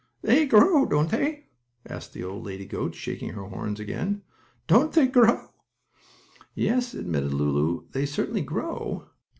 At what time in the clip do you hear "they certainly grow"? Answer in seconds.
7.91-9.11